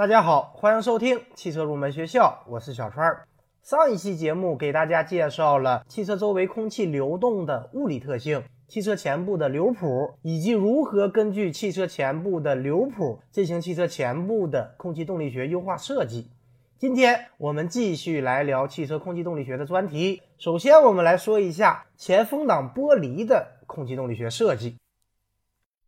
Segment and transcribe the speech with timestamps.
[0.00, 3.14] 大家好，欢迎收听汽车入门学校，我是小川。
[3.62, 16.30] 上一期节目给大家介绍了汽车周围空气流动的物理特性、汽车前部的流谱，以及如何根据汽车前部的流谱进行汽车前部的空气动力学优化设计。
[16.78, 20.22] 今天我们继续来聊汽车空气动力学的专题。
[20.38, 24.78] 首先，我们来说一下前风挡玻璃的空气动力学设计。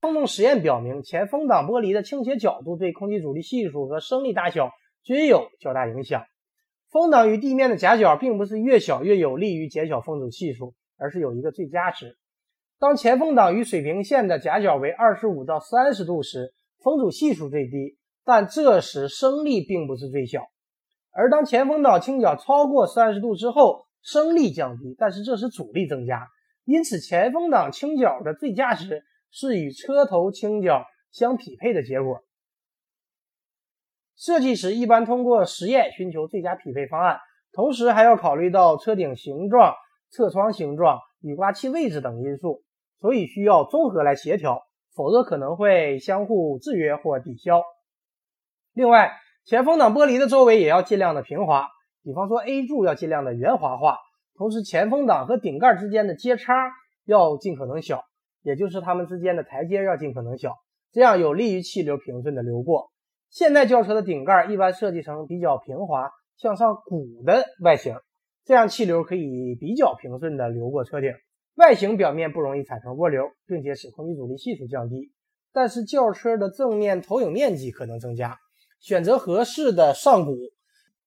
[0.00, 4.70] 风洞实验表明，前风挡玻璃的倾斜角度对空气阻力系数和升力大小
[5.02, 6.24] 均有较大影响。
[6.90, 12.16] 风挡与地面的夹角并不是越小越有利于减小风阻系数，而是有一个最佳值。
[12.78, 20.46] 当前风挡与水平线的夹角为二十五到三十度时，风阻系数最低，但这时升力并不是最小。
[21.12, 26.26] 而当前风挡倾角超过三十度之后，升力降低，但是这时阻力增加。
[26.64, 29.04] 因此，前风挡倾角的最佳值。
[29.30, 32.24] 是与车头倾角相匹配的结果。
[34.16, 37.18] 设计时一般通过实验寻求最佳匹配方案，
[37.52, 39.74] 同时还要考虑到车顶形状、
[40.10, 42.62] 侧窗形状、雨刮器位置等因素，
[43.00, 44.62] 所以需要综合来协调，
[44.94, 47.62] 否则可能会相互制约或抵消。
[48.74, 49.12] 另外，
[49.46, 51.68] 前风挡玻璃的周围也要尽量的平滑，
[52.02, 53.96] 比方说 A 柱要尽量的圆滑化，
[54.34, 56.70] 同时前风挡和顶盖之间的接差
[57.06, 58.04] 要尽可能小。
[58.42, 60.54] 也就是它们之间的台阶要尽可能小，
[60.92, 62.90] 这样有利于气流平顺的流过。
[63.28, 67.94] 现代轿车的顶盖一般设计成比较平滑、向上鼓的外形，
[68.44, 71.12] 这样气流可以比较平顺的流过车顶，
[71.54, 75.12] 外形表面不容易产生涡流，并且使空气阻力系数降低。
[75.52, 78.36] 但是轿车的正面投影面积可能增加，
[78.80, 80.36] 选择合适的上鼓，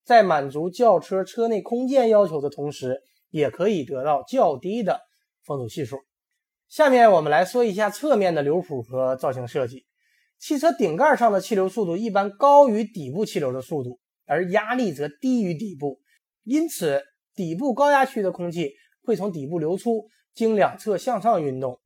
[0.04, 5.00] 在满足轿车车内空间要求的同时，也可以得到较低的
[5.46, 5.98] 风阻系数。
[6.70, 9.86] 下面我们来说一下侧面的流谱和造型设计。
[10.40, 16.00] 汽车顶盖上的气流速度一般高于底部气流的速度，而压力则低于底部，
[16.44, 17.02] 因此
[17.34, 18.74] 底部高压区的空气
[19.06, 21.80] 会从底部流出，经两侧向上运动。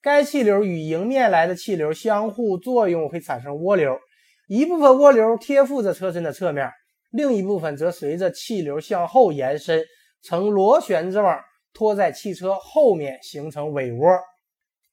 [0.00, 3.98] 该气流与迎面来的气流相互作用，会产生涡流。
[4.46, 6.70] 一部分涡流贴附着车身的侧面，
[7.10, 9.82] 另一部分则随着气流向后延伸，
[10.22, 11.40] 呈螺旋状
[11.74, 14.18] 拖在汽车后面，形成尾涡。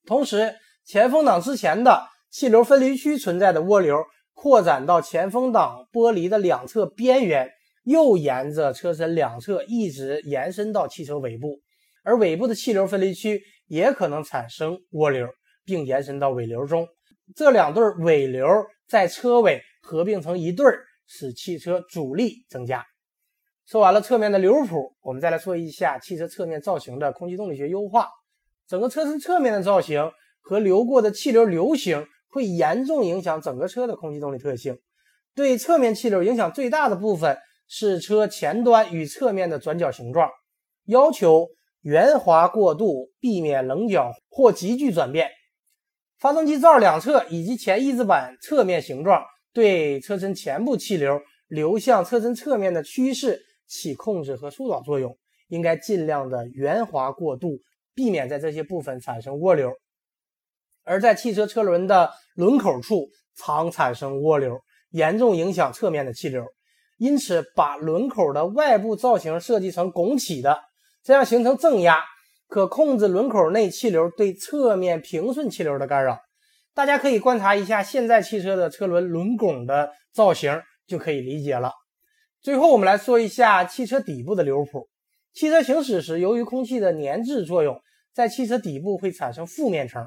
[0.06, 0.53] 同时，
[0.84, 4.03] 前风挡之前的气流分离区存在的涡流
[4.34, 7.50] 扩展到前风挡玻璃的两侧边缘，
[7.84, 11.59] 又沿着车身两侧一直延伸到汽车尾部，
[12.03, 15.28] 而尾部的气流分离区也可能产生涡流，
[15.63, 16.88] 并延伸到尾流中。
[17.36, 18.48] 这两对尾流
[18.88, 20.66] 在车尾合并成一对，
[21.06, 22.84] 使汽车阻力增加。
[23.72, 28.09] 说完了侧面的流谱，我们再来说一下汽车侧面造型的空气动力学优化。
[28.68, 30.12] 整个车身侧面的造型
[30.42, 34.78] 和流过的气流流行会严重影响整个车的空气动力特性。
[35.34, 37.38] 对侧面气流影响最大的部分
[37.70, 40.30] 是车前端与侧面的转角形状，
[40.88, 41.48] 要求
[41.80, 45.30] 圆滑过渡，避免棱角或急剧转变。
[46.20, 49.24] 发动机罩两侧以及前翼子板侧面形状
[49.54, 55.18] 对车身前部气流流向车身侧面的趋势起控制和疏导作用，
[55.48, 57.58] 应该尽量的圆滑过渡。
[57.94, 59.70] 避免在这些部分产生涡流，
[60.86, 64.58] 而在汽车车轮的轮口处常产生涡流，
[64.92, 66.46] 严重影响侧面的气流。
[66.98, 70.58] 因此，把轮口的外部造型设计成拱起的，
[71.04, 72.00] 这样形成正压，
[72.48, 76.18] 可控制轮口内气流对侧面平顺气流的干扰。
[76.74, 81.74] 大家可以观察一下现在汽车的车轮轮拱的造型，就可以理解了。
[82.41, 84.90] 最后，我们来说一下汽车底部的流谱。
[85.31, 87.79] 汽车行驶时，由于空气的粘滞作用，
[88.16, 90.03] 在汽车底部会产生负面层，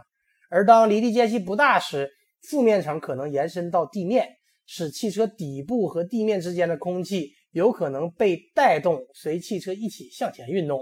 [0.51, 2.11] 而当离地间隙不大时，
[2.43, 4.27] 负面层可能延伸到地面，
[4.67, 10.81] 使汽车底部和地面之间的空气有可能被带动，随汽车一起向前运动。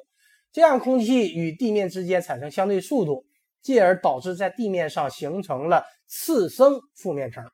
[0.53, 3.27] 这样，空气与地面之间产生相对速度，
[3.61, 7.45] 进而导致在地面上形成了次生负面层，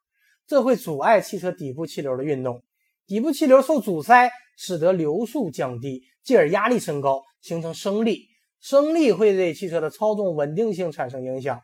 [0.47, 2.63] 这会阻碍汽车底部气流的运动。
[3.09, 8.27] 底部气流受阻塞，使得流速降低，进而压力升高，形成升力。
[8.61, 11.59] 升力会对汽车的操纵稳定性产生影响。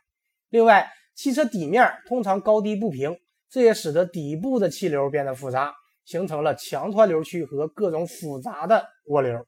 [0.48, 3.14] 另外，汽车底面通常高低不平，
[3.50, 5.74] 这也使得底部的气流变得复杂，
[6.06, 9.44] 形成了强湍流区和各种复杂的涡流。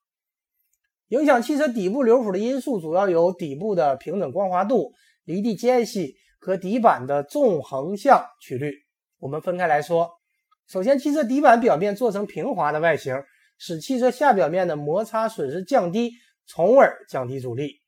[1.08, 4.92] 影响汽车底部流谱的因素主要有底部的平整光滑度、
[5.24, 8.70] 离地间隙和底板的纵横向曲率。
[9.18, 10.10] 我们分开来说。
[10.68, 13.14] 首先，汽车底板表面做成平滑的外形，
[13.56, 16.10] 使汽车下表面的摩擦损失降低，
[16.46, 17.80] 从而降低阻力。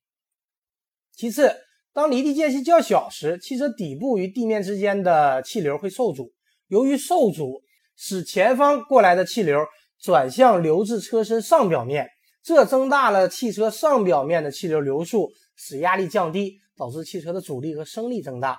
[1.12, 1.52] 其次，
[1.92, 6.32] 当离地间隙较小时，汽车底部与地面之间的气流会受阻。
[6.69, 7.60] 由于受阻，
[7.96, 9.58] 使前方过来的气流
[10.00, 12.08] 转向流至车身上表面，
[12.44, 18.56] 这增大了汽车上表面的气流流速，使压力降低，导致汽车的阻力和升力增大。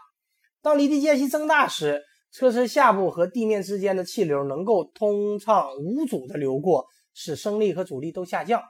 [0.61, 8.61] 当离地间隙增大时，车身下部和地面之间的气流能够通畅无阻地流过，使升力和阻力都下降。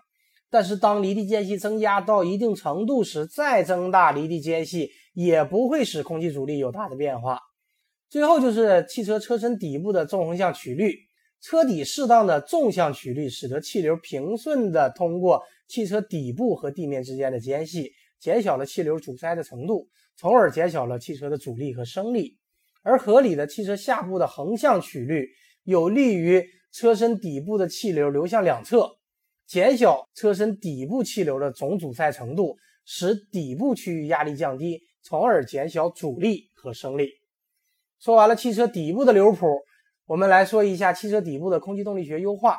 [0.50, 7.40] 但是，当离地间隙增加到一定程度时，再增大离地间隙也不会使空气阻力有大的变化。
[8.10, 10.96] 最后就是汽车车身底部的纵横向曲率，
[11.40, 22.39] 车底适当的纵向曲率，使得气流平顺地通过汽车底部和地面之间的间隙，减小了气流阻塞的程度，从而减小了汽车的阻力和升力。
[22.82, 25.28] 而合理的汽车下部的横向曲率，
[25.64, 28.90] 有利于车身底部的气流流向两侧，
[29.48, 37.12] 减小车身底部气流的总阻塞程度，使底部区域压力降低，从而减小阻力和升力。
[38.00, 39.46] 说完了汽车底部的流谱，
[40.06, 42.58] 我们来说一下汽车底部的空气动力学优化。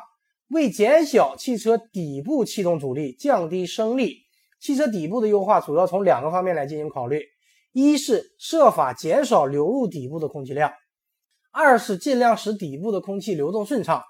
[0.49, 4.17] 为减小汽车底部气动阻力、降低升力，
[4.59, 7.23] 汽车底部的优化主要从两个方面来进行考虑：
[7.71, 10.71] 一是设法减少流入底部的空气量；
[11.51, 14.03] 二是尽量使底部的空气流动顺畅。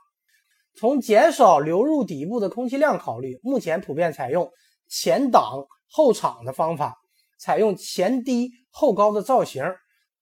[0.74, 4.50] 从减少流入底部的空气量考虑，目前普遍采用
[4.88, 6.96] 前挡后敞的方法，
[7.40, 9.64] 采用前低后高的造型。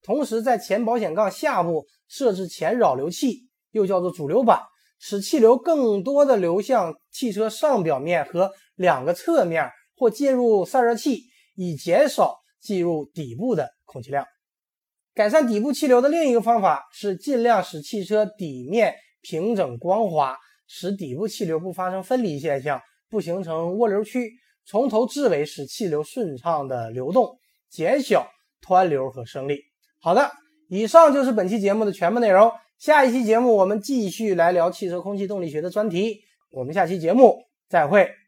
[0.02, 4.62] 同时，在前保险杠下部设置前扰流器，又叫做主流板，
[5.00, 11.26] 使气流更多的流向汽车上表面和两个侧面，或进入散热器，
[11.56, 14.26] 以减少进入底部的空气量。
[15.14, 22.80] 改善底部气流的另一个方法是尽量使汽车底面平整光滑，使底部气流不发生分离现象，
[23.10, 24.32] 不形成涡流区，
[24.66, 27.38] 从头至尾使气流顺畅的流动，
[27.70, 28.28] 减小
[28.66, 29.60] 湍流和升力。
[30.00, 30.32] 好的，
[30.70, 32.50] 以上就是本期节目的全部内容。
[32.78, 36.22] 下一期节目我们继续来聊汽车空气动力学的专题。
[36.50, 37.36] 我们下期节目
[37.68, 38.19] 再会。